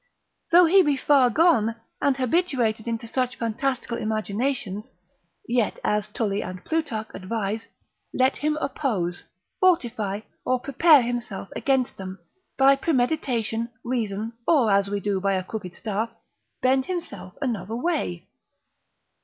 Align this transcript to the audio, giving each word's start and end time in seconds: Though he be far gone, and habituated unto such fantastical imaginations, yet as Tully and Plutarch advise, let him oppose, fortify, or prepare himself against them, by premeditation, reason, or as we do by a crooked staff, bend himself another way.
Though 0.51 0.65
he 0.65 0.81
be 0.81 0.97
far 0.97 1.29
gone, 1.29 1.75
and 2.01 2.17
habituated 2.17 2.87
unto 2.87 3.05
such 3.05 3.35
fantastical 3.35 3.97
imaginations, 3.99 4.89
yet 5.47 5.79
as 5.83 6.07
Tully 6.07 6.41
and 6.41 6.65
Plutarch 6.65 7.09
advise, 7.13 7.67
let 8.11 8.37
him 8.37 8.57
oppose, 8.59 9.25
fortify, 9.59 10.21
or 10.43 10.59
prepare 10.59 11.03
himself 11.03 11.49
against 11.55 11.97
them, 11.97 12.17
by 12.57 12.75
premeditation, 12.77 13.69
reason, 13.83 14.33
or 14.47 14.71
as 14.71 14.89
we 14.89 14.99
do 14.99 15.19
by 15.21 15.33
a 15.33 15.43
crooked 15.43 15.75
staff, 15.75 16.09
bend 16.63 16.87
himself 16.87 17.35
another 17.39 17.75
way. 17.75 18.27